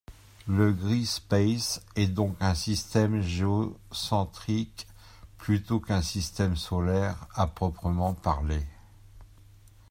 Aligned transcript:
Le 0.47 0.71
Grispace 0.71 1.79
est 1.95 2.07
donc 2.07 2.35
un 2.39 2.55
système 2.55 3.21
géocentrique, 3.21 4.87
plutôt 5.37 5.79
qu'un 5.79 6.01
système 6.01 6.55
solaire 6.55 7.27
à 7.35 7.45
proprement 7.45 8.15
parler. 8.15 8.65